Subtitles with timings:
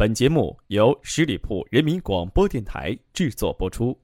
[0.00, 3.94] 本节目由十里铺人民广播电台制作播出。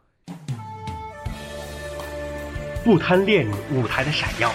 [2.85, 4.53] 不贪恋舞台的闪耀，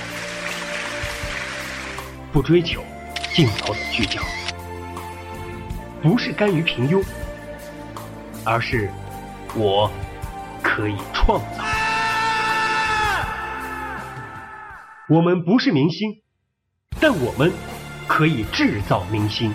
[2.32, 2.84] 不追求
[3.34, 4.22] 镜头的聚焦，
[6.04, 7.04] 不是甘于平庸，
[8.46, 8.88] 而是
[9.56, 9.90] 我
[10.62, 11.64] 可以创造。
[15.10, 16.22] 我们不是明星，
[17.00, 17.52] 但我们
[18.08, 19.52] 可以制造明星。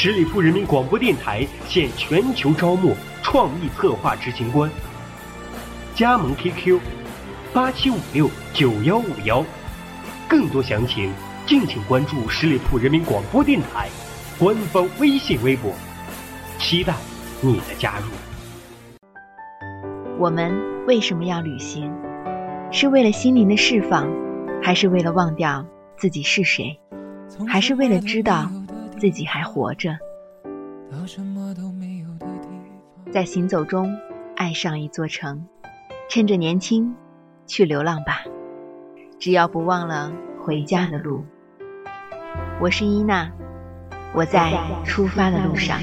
[0.00, 4.70] 十里铺人民广播电台现全球招募创意策划执行官，
[5.92, 6.78] 加盟 QQ
[7.52, 9.44] 八七五六九幺五幺，
[10.28, 11.12] 更多详情
[11.46, 13.88] 敬请关注十里铺人民广播电台
[14.38, 15.74] 官方微信微博，
[16.60, 16.94] 期待
[17.40, 18.04] 你的加入。
[20.16, 21.92] 我们为什么要旅行？
[22.70, 24.08] 是为了心灵的释放，
[24.62, 26.78] 还是为了忘掉自己是谁，
[27.48, 28.48] 还是为了知道？
[28.98, 29.96] 自己还活着，
[33.12, 33.96] 在行走中
[34.36, 35.46] 爱上一座城，
[36.10, 36.94] 趁着年轻
[37.46, 38.22] 去流浪吧，
[39.18, 41.24] 只要不忘了回家的路。
[42.60, 43.30] 我是伊娜，
[44.12, 44.52] 我在
[44.84, 45.78] 出发的路上。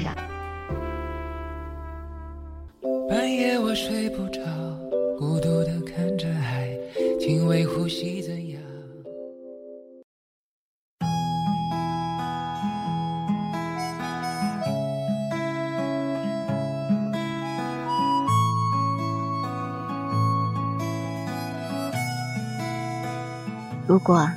[23.86, 24.28] 如果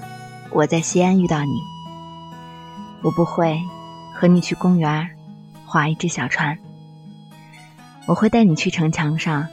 [0.52, 1.52] 我在西安遇到你，
[3.02, 3.59] 我不会
[4.14, 5.09] 和你去公园
[5.66, 6.58] 划一只小船，
[8.06, 9.47] 我会带你去城墙上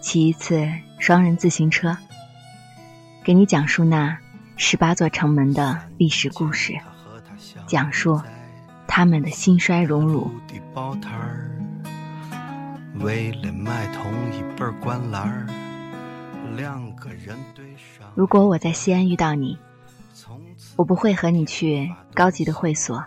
[0.00, 0.68] 骑一次
[0.98, 1.96] 双人自行车，
[3.24, 4.18] 给你讲述那
[4.56, 6.74] 十八座城门的历史故事，
[7.66, 8.20] 讲述
[8.86, 10.30] 他们的兴衰荣辱。
[18.14, 19.58] 如果我在西安遇到你，
[20.76, 23.04] 我不会和你去高级的会所，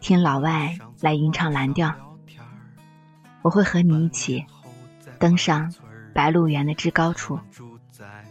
[0.00, 1.94] 听老外来吟唱蓝调。
[3.42, 4.44] 我会和你一起
[5.18, 5.72] 登上
[6.14, 7.38] 白鹿原的至高处，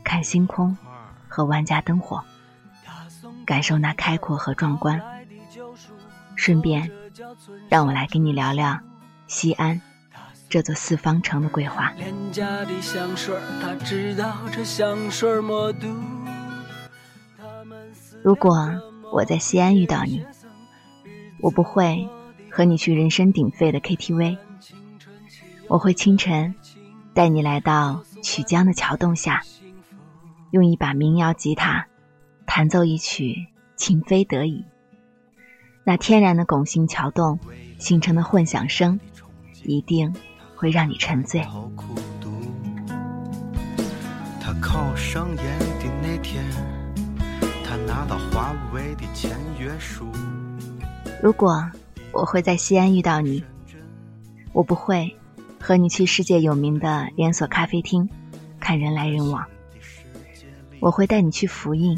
[0.03, 0.77] 看星空
[1.27, 2.23] 和万家灯火，
[3.45, 5.01] 感受那开阔和壮观。
[6.35, 6.91] 顺便，
[7.69, 8.77] 让我来跟你聊聊
[9.27, 9.79] 西安。
[10.47, 11.93] 这座四方城的规划。
[18.23, 18.51] 如果
[19.11, 20.25] 我在西安遇到你，
[21.41, 22.07] 我不会
[22.49, 24.37] 和你去人声鼎沸的 KTV，
[25.67, 26.55] 我会清晨
[27.13, 29.41] 带你来到曲江的桥洞下，
[30.51, 31.87] 用一把民谣吉他
[32.45, 33.23] 弹奏一曲
[33.75, 34.61] 《情非得已》。
[35.83, 37.39] 那天然的拱形桥洞
[37.77, 38.99] 形成的混响声，
[39.63, 40.13] 一定。
[40.65, 41.45] 会让你沉醉。
[51.21, 51.71] 如果
[52.11, 53.43] 我会在西安遇到你，
[54.53, 55.15] 我不会
[55.59, 58.09] 和你去世界有名的连锁咖啡厅
[58.59, 59.45] 看人来人往。
[60.79, 61.95] 我会带你去福印，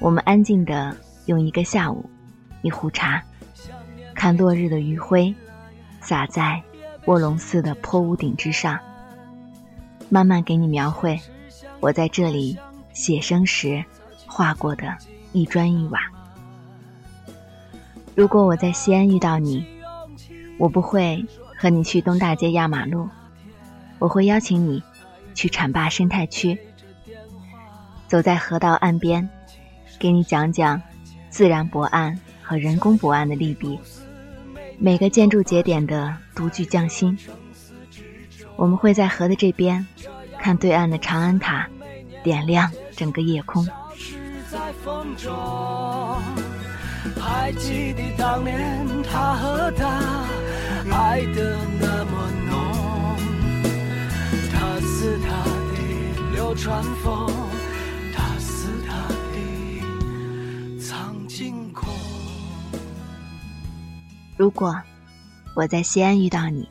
[0.00, 0.96] 我们安静的
[1.26, 2.10] 用一个下午，
[2.62, 3.22] 一壶茶，
[4.16, 5.32] 看落日的余晖
[6.00, 6.60] 洒在。
[7.08, 8.78] 卧龙寺的坡屋顶之上，
[10.10, 11.18] 慢慢给你描绘
[11.80, 12.58] 我在这里
[12.92, 13.82] 写生时
[14.26, 14.94] 画过的
[15.32, 15.98] 一砖一瓦。
[18.14, 19.66] 如果我在西安遇到你，
[20.58, 21.24] 我不会
[21.56, 23.08] 和你去东大街压马路，
[23.98, 24.82] 我会邀请你
[25.34, 26.58] 去浐灞生态区，
[28.06, 29.26] 走在河道岸边，
[29.98, 30.82] 给你讲讲
[31.30, 33.80] 自然博岸和人工博岸的利弊。
[34.80, 37.18] 每个建筑节点的独具匠心。
[38.56, 39.86] 我们会在河的这边，
[40.38, 41.68] 看对岸的长安塔，
[42.22, 43.66] 点亮整个夜空。
[47.20, 49.86] 还记得当年他和她
[50.90, 53.16] 爱的那么浓，
[54.52, 57.37] 他似他的流川枫。
[64.38, 64.80] 如果
[65.54, 66.70] 我在西安遇到你，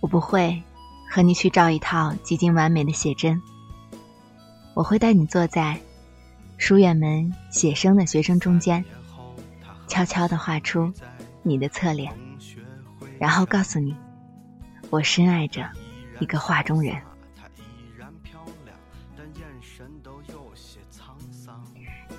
[0.00, 0.62] 我不会
[1.10, 3.38] 和你去照一套几近完美的写真。
[4.72, 5.78] 我会带你坐在
[6.56, 8.82] 书院门写生的学生中间，
[9.88, 10.90] 悄悄地画出
[11.42, 12.10] 你的侧脸，
[13.18, 13.94] 然后告诉你，
[14.88, 15.68] 我深爱着
[16.18, 16.96] 一个画中人。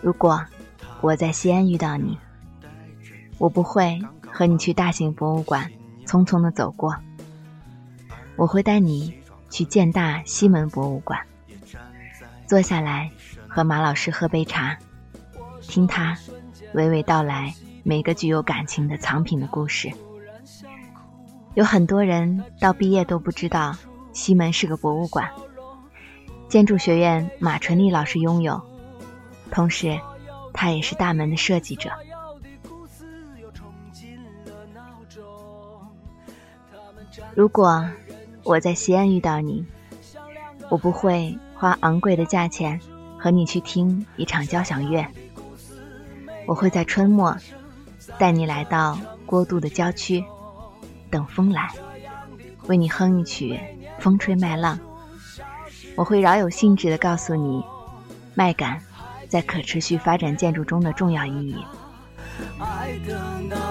[0.04, 0.46] 如果
[1.02, 2.16] 我在西安遇到你，
[3.40, 4.00] 我不会。
[4.40, 5.70] 和你去大型博物馆，
[6.06, 6.96] 匆匆的走过。
[8.38, 9.14] 我会带你
[9.50, 11.20] 去建大西门博物馆，
[12.48, 13.12] 坐下来
[13.50, 14.78] 和马老师喝杯茶，
[15.64, 16.18] 听他
[16.74, 17.54] 娓娓道来
[17.84, 19.92] 每个具有感情的藏品的故事。
[21.56, 23.76] 有很多人到毕业都不知道
[24.14, 25.30] 西门是个博物馆，
[26.48, 28.62] 建筑学院马纯丽老师拥有，
[29.52, 30.00] 同时。
[30.52, 31.90] 他也是大门的设计者。
[37.36, 37.88] 如果
[38.44, 39.66] 我在西安遇到你，
[40.70, 42.80] 我不会花昂贵的价钱
[43.18, 45.06] 和你去听一场交响乐。
[46.46, 47.36] 我会在春末
[48.18, 50.24] 带你来到郭都的郊区，
[51.10, 51.70] 等风来，
[52.68, 53.54] 为你哼一曲
[54.02, 54.78] 《风吹麦浪》。
[55.96, 57.64] 我会饶有兴致地告诉你，
[58.34, 58.80] 麦秆。
[59.30, 61.56] 在可持续发展建筑中的重要意义。
[62.58, 63.69] 爱的那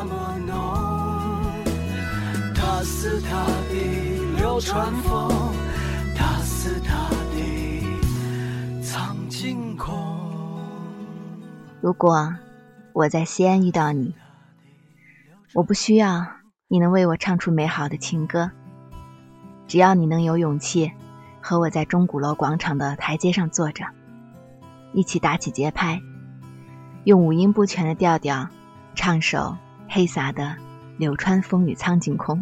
[11.81, 12.35] 如果
[12.93, 14.17] 我在西安遇到你，
[15.55, 16.27] 我不需要
[16.67, 18.51] 你能为我唱出美好的情歌，
[19.69, 20.91] 只要你能有勇气
[21.41, 23.85] 和我在钟鼓楼广场的台阶上坐着。
[24.93, 26.03] 一起打起节拍，
[27.05, 28.49] 用五音不全的调调
[28.97, 29.57] 唱首
[29.89, 30.43] 黑撒的
[30.99, 32.37] 《柳川风雨苍井空》。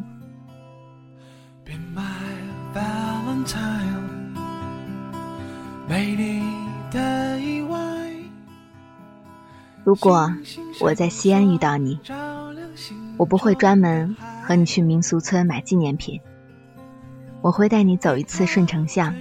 [9.84, 10.32] 如果
[10.80, 11.98] 我在西安遇到你，
[13.16, 14.14] 我不会专门
[14.44, 16.20] 和你去民俗村买纪念品，
[17.40, 19.12] 我会带你走一次顺城巷，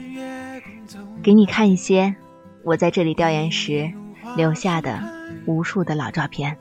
[1.24, 2.16] 给你看一些。
[2.64, 3.92] 我在这里调研时
[4.36, 5.00] 留下的
[5.46, 6.58] 无数的老照片，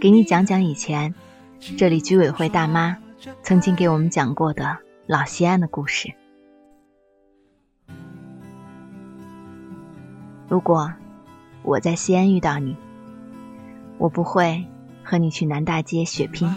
[0.00, 1.14] 给你讲讲以前
[1.76, 2.96] 这里居委会大妈
[3.42, 6.12] 曾经给我们讲过的老西安的故事。
[10.48, 10.92] 如果
[11.62, 12.76] 我在西安遇到你，
[13.98, 14.64] 我不会
[15.04, 16.52] 和你去南大街血拼，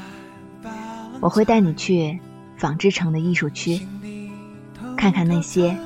[1.20, 2.20] 我会带你去
[2.58, 3.80] 纺织城的艺术区，
[4.98, 5.78] 看看那些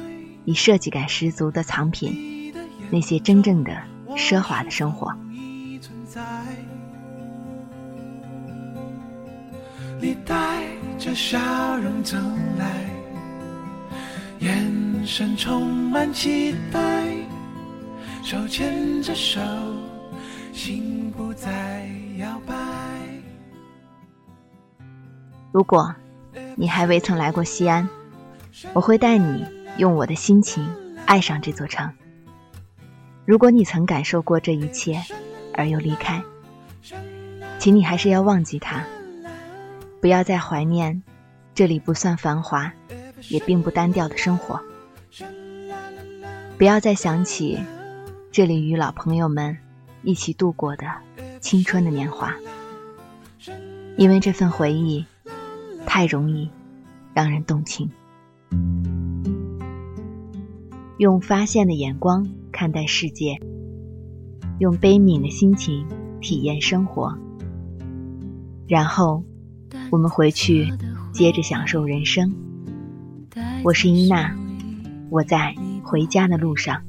[0.45, 2.53] 以设计感十足的藏品。
[2.89, 5.13] 那些真正的奢华的生活。
[10.00, 10.64] 你带
[11.00, 11.40] 着笑
[11.80, 12.16] 容走
[12.60, 12.86] 来，
[14.40, 16.80] 眼神充满期待，
[18.24, 19.42] 手牵着手，
[20.54, 22.54] 心不再摇摆。
[25.52, 25.96] 如果
[26.56, 27.90] 你还未曾来过西安，
[28.74, 29.44] 我会带你
[29.78, 30.64] 用我的心情
[31.08, 31.92] 爱上这座城。
[33.26, 35.02] 如果你曾感受过这一切，
[35.56, 36.22] 而又离开，
[37.58, 38.84] 请你还是要忘记它，
[40.02, 41.04] 不要再怀念
[41.54, 42.74] 这里不算繁华，
[43.30, 44.62] 也并不单调的生活，
[46.58, 47.60] 不要再想起
[48.32, 49.58] 这里与老朋友们
[50.04, 50.86] 一起度过的
[51.40, 52.36] 青春的年华，
[53.98, 55.06] 因为这份回忆
[55.86, 56.50] 太容易
[57.14, 57.92] 让人动情。
[60.98, 62.28] 用发现的眼光。
[62.50, 63.40] 看待世界，
[64.58, 65.86] 用悲悯的心情
[66.20, 67.16] 体验生活，
[68.68, 69.24] 然后
[69.90, 70.72] 我们回去
[71.12, 72.34] 接着享受人生。
[73.63, 74.36] 我是伊娜，
[75.10, 76.82] 我在回家的路上。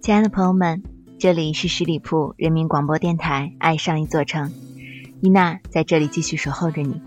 [0.00, 0.82] 亲爱的朋友们。
[1.20, 4.52] 这里是十里铺人民广播电台，爱上一座城，
[5.20, 7.02] 伊娜在这里继续守候着你。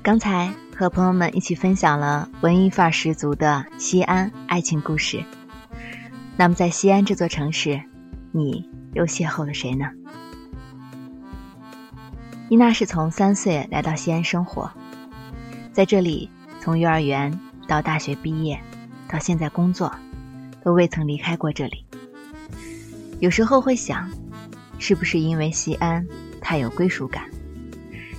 [0.00, 5.24] 刚才和朋友们一起分享了文艺范儿十足的西安爱情故事。
[6.36, 7.80] 那么，在西安这座城市，
[8.30, 9.86] 你又邂逅了谁呢？
[12.50, 14.70] 伊娜是从三岁来到西安生活，
[15.72, 16.28] 在这里
[16.60, 18.60] 从幼儿园到大学毕业，
[19.08, 19.90] 到现在工作，
[20.62, 21.86] 都未曾离开过这里。
[23.18, 24.10] 有时候会想，
[24.78, 26.06] 是不是因为西安
[26.38, 27.24] 太有归属感，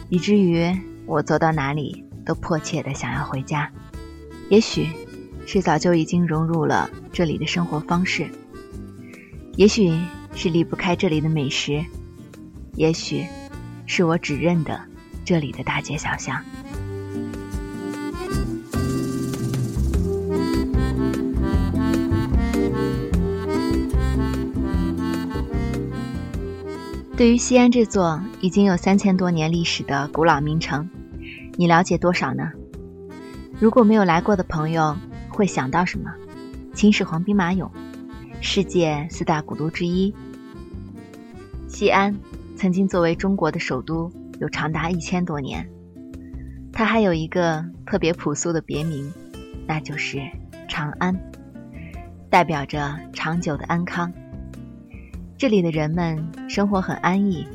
[0.10, 3.72] 以至于我走到哪里都迫切的想要回家？
[4.50, 4.88] 也许
[5.46, 8.30] 是早就已经融入了这里的生活方式，
[9.56, 9.98] 也许
[10.36, 11.84] 是离不开这里的美食，
[12.76, 13.26] 也许
[13.86, 14.80] 是我只认得
[15.24, 16.44] 这里的大街小巷。
[27.16, 30.88] 对于西安这座已经有三千多年历史的古老名城，
[31.60, 32.52] 你了解多少呢？
[33.60, 34.96] 如果没有来过的朋友，
[35.28, 36.12] 会想到什么？
[36.76, 37.68] 秦始皇兵马俑，
[38.42, 40.14] 世界四大古都之一。
[41.68, 42.16] 西安
[42.56, 45.68] 曾经作为中国的首都，有长达一千多年。
[46.72, 49.12] 它还有一个特别朴素的别名，
[49.66, 50.20] 那就是
[50.70, 51.20] 长安，
[52.30, 54.14] 代表着长久的安康。
[55.40, 57.48] 这里的人们生活很安逸，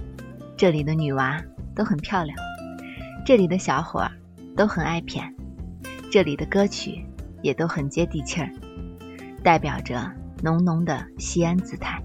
[0.56, 1.40] 这里的女娃
[1.76, 2.36] 都很漂亮，
[3.24, 4.10] 这里的小伙儿
[4.56, 5.22] 都很爱谝，
[6.10, 7.04] 这里的歌曲
[7.42, 8.50] 也都很接地气儿，
[9.42, 10.10] 代表着
[10.42, 12.02] 浓浓的西安姿态。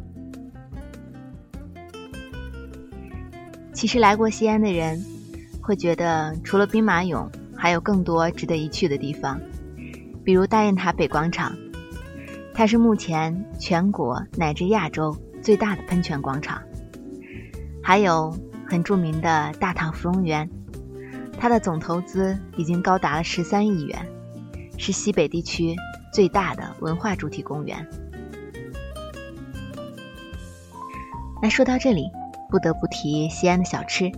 [3.73, 5.01] 其实来过西安的人。
[5.59, 9.37] 会觉得除了兵马俑，还有更多值得一去的地方，
[10.23, 11.53] 比如大雁塔北广场，
[12.53, 16.61] 它是目前全国乃至亚洲最大的喷泉广场；
[17.83, 18.33] 还有
[18.65, 20.49] 很著名的大唐芙蓉园，
[21.39, 24.05] 它的总投资已经高达了十三亿元，
[24.77, 25.75] 是西北地区
[26.11, 27.87] 最大的文化主题公园。
[31.41, 32.09] 那说到这里，
[32.49, 34.11] 不得不提西安的小吃。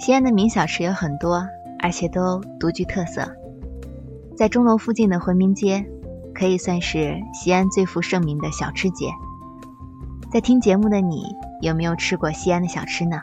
[0.00, 1.46] 西安的名小吃有很多，
[1.78, 3.26] 而且都独具特色。
[4.36, 5.86] 在钟楼附近的回民街，
[6.34, 9.06] 可以算是西安最负盛名的小吃街。
[10.30, 13.20] 在听节目的你，有没有吃过西安的小吃呢？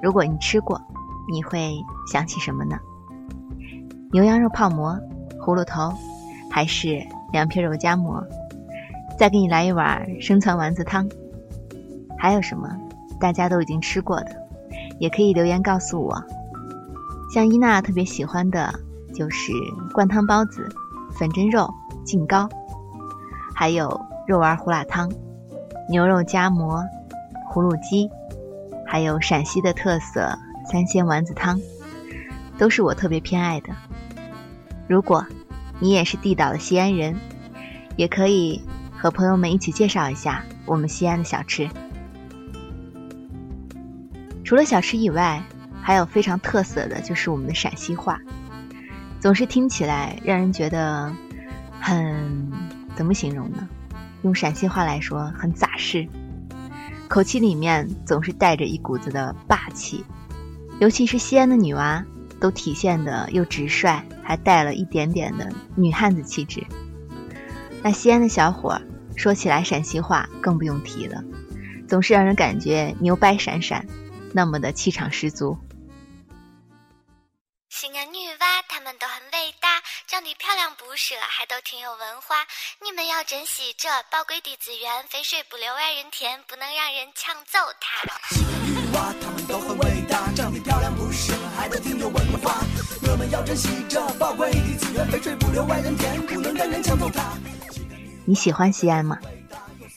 [0.00, 0.80] 如果你吃过，
[1.30, 1.76] 你会
[2.06, 2.78] 想起什么呢？
[4.12, 4.98] 牛羊肉泡馍、
[5.40, 5.92] 葫芦头，
[6.50, 7.02] 还是
[7.32, 8.22] 凉皮肉夹馍？
[9.18, 11.08] 再给你来一碗生汆丸子汤。
[12.18, 12.68] 还有什么
[13.20, 14.36] 大家都已经吃过的？
[14.98, 16.22] 也可以留言告诉我，
[17.32, 18.72] 像伊娜特别喜欢的
[19.12, 19.52] 就是
[19.92, 20.68] 灌汤包子、
[21.12, 21.68] 粉蒸肉、
[22.04, 22.48] 劲糕，
[23.54, 25.10] 还有肉丸胡辣汤、
[25.88, 26.84] 牛肉夹馍、
[27.52, 28.08] 葫芦鸡，
[28.86, 31.60] 还有陕西的特色三鲜丸子汤，
[32.58, 33.74] 都是我特别偏爱的。
[34.88, 35.26] 如果
[35.80, 37.16] 你也是地道的西安人，
[37.96, 38.60] 也可以
[38.96, 41.68] 和朋友们一起介绍一下我们西安的小吃。
[44.44, 45.42] 除了小吃以外，
[45.80, 48.18] 还有非常特色的就是我们的陕西话，
[49.20, 51.12] 总是听起来让人觉得
[51.80, 52.50] 很
[52.94, 53.68] 怎么形容呢？
[54.22, 56.06] 用陕西话来说，很扎实，
[57.08, 60.04] 口气里面总是带着一股子的霸气，
[60.80, 62.04] 尤其是西安的女娃，
[62.40, 66.66] 都体现的又直率，还带了一点点的女汉子气质。
[67.82, 68.80] 那西安的小伙
[69.16, 71.22] 说起来陕西话更不用提了，
[71.88, 73.86] 总是让人感觉牛掰闪闪。
[74.32, 75.56] 那么的气场十足。
[77.68, 82.44] 西安女娃她们都很伟大，长得漂亮不说，还都挺有文化。
[82.82, 88.02] 你们要珍惜这宝贵的资源，肥水不流外人田，不能让人抢走它。
[89.54, 92.64] 都很伟大，长得漂亮不说，还都挺有文化。
[93.02, 97.38] 我们要珍惜这宝贵的资源，肥水不流外人田，不能让人抢走它。
[98.24, 99.16] 你喜欢西安吗？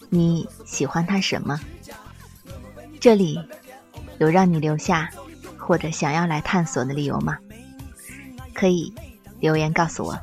[0.10, 1.60] 你喜欢它什么？
[3.00, 3.40] 这里。
[4.20, 5.12] 有让你留下
[5.58, 7.38] 或者想要来探索的理由吗？
[8.54, 8.94] 可以
[9.40, 10.20] 留言告诉我，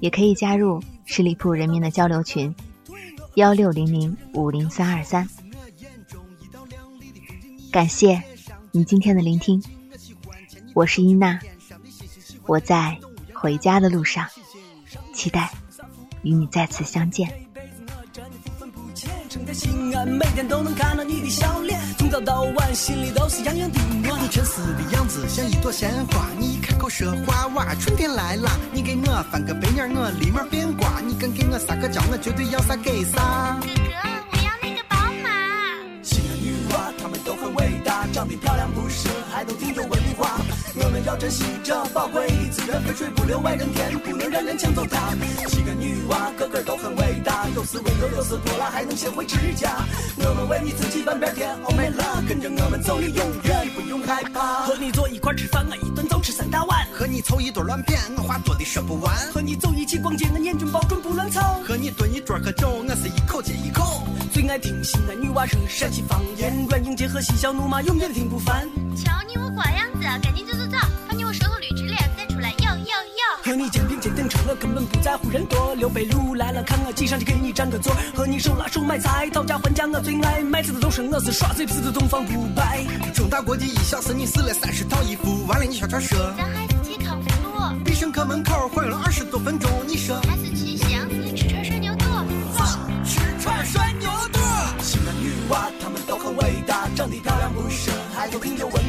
[0.00, 2.54] 也可以加入十里铺人民的交流群
[3.34, 5.28] 幺六零零五零三二三。
[7.70, 8.22] 感谢
[8.70, 9.62] 你今天的聆听，
[10.74, 11.38] 我是伊娜，
[12.46, 12.98] 我在
[13.32, 14.26] 回家的路上，
[15.14, 15.50] 期待
[16.22, 17.28] 与你再次相见。
[19.46, 24.22] 在西安，每天都能看到你的笑脸，从早到晚心里都是洋洋的暖。
[24.22, 28.50] 你沉思的样子像一朵鲜花，你一开口说话哇，春天来了。
[28.72, 31.00] 你给我翻个白眼，我立马变瓜。
[31.00, 33.58] 你敢给我撒个娇，我绝对要啥给啥。
[38.28, 40.36] 你，漂亮不是，还都挺有文化。
[40.80, 45.14] 我们要珍惜这宝贵的资源，肥水不流外人田，不能让人抢走它。
[45.48, 49.84] 七个女娃个个都很伟大，有时温柔，有时泼辣，还能学会持家。
[50.16, 54.66] 我们为你自己半边天，Oh my love，跟着我们走，你永远不用害怕。
[54.66, 56.86] 和你坐一块吃饭，我一顿就吃三大碗。
[56.92, 59.14] 和你凑一堆乱谝，我话多的说不完。
[59.32, 61.40] 和你走一起逛街，我眼准保准不乱操。
[61.66, 64.06] 和你蹲一桌喝酒，我是一口接一口。
[64.32, 68.68] 最爱听西安女娃说陕西方言，软硬结合，嬉笑怒骂，永远听不烦。
[68.96, 70.76] 瞧你我瓜样子，赶紧就走走，
[71.08, 73.22] 把你我舌头捋直脸，再出来哟哟哟。
[73.42, 75.74] 和你肩并肩等车，我根本不在乎人多。
[75.74, 77.94] 刘备路来了，看我挤上去给你占个座。
[78.14, 80.42] 和你手拉手买菜，讨价还价我最爱。
[80.42, 82.84] 买菜的都是我是耍嘴皮子，东方不败。
[83.14, 86.18] 中大国际一小时，你试了三十套衣服，完了你悄悄说。
[86.36, 87.84] 咱还是去康复路。
[87.84, 90.20] 必胜客门口晃悠了二十多分钟，你说。
[90.28, 92.04] 还是去西洋吃串涮牛肚。
[92.56, 92.64] 走
[93.04, 94.38] 吃串涮牛肚。
[94.82, 98.82] 西安女娃她们都很伟大，长得漂亮不说，还都挺有文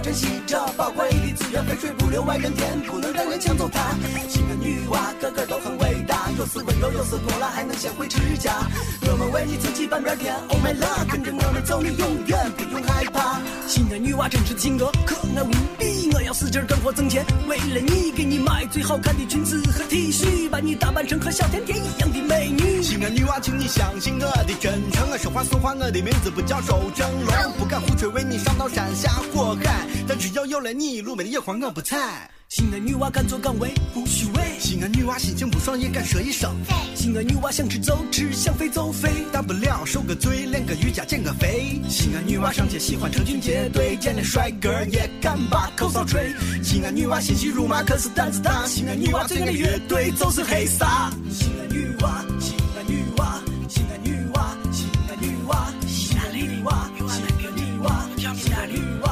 [0.00, 3.96] 珍惜这宝贵的资源，肥水不流外人田，不能让人抢走它。
[4.28, 8.66] 新的女娃个个都很伟大，又是温柔又是泼辣，还能贤惠持家。
[9.02, 13.40] 我们为你撑起半边天，Oh my love，跟着我们走，你永远不用害怕。
[13.66, 22.82] 西安女娃真是性格可爱无比，我要使劲干活挣钱，为了你给你买最好看的裙子和 T 恤，把你打扮成和小甜甜一样的美女。
[22.82, 32.30] 西安女娃，请你相信我的真诚，我说话算话，我的名字不叫周正龙，不敢胡吹，为你上刀山下火海，但只要有了你，路边的野花我不采。
[32.48, 36.56] 性感女娃敢做敢为不虚伪，西安女娃心情不爽也敢说一声。
[36.94, 41.78] 西安女娃想吃就吃，想飞就飞，大不了受个罪，练个瑜伽减个肥。
[41.90, 46.32] 西安女娃上街喜欢成群结队，见了帅哥也敢把口哨吹。
[46.62, 51.12] 西安女娃心细如麻可是胆子大，西安女娃最爱的乐队就是黑撒。
[51.30, 59.07] 西安女娃，西安女娃，西安女娃，西安女娃，西安女娃，西安女娃，西安女娲。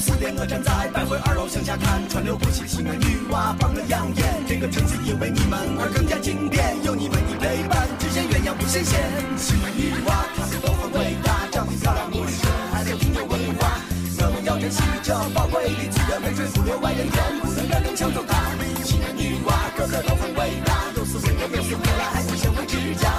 [0.00, 4.44] 四点，我站在百汇二楼向下看，川流不息，西安女娲榜个养眼。
[4.46, 8.98] 这个城市因为你们而更加经典，有你们的陪伴，只羡鸳鸯不羡仙。
[9.36, 13.80] 西安女娲，她们都很伟大，长得漂亮不是，还都挺有文化。
[14.24, 18.56] 我们要珍惜这宝贵的资源，肥水不流外人田，不能让人抢走它。
[18.84, 23.12] 西安女娲，个个都很伟大，又是温柔又是泼辣，还能贤惠持家。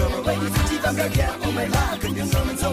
[0.00, 2.72] 我们为你自己翻边天，Oh my love，跟着我们走，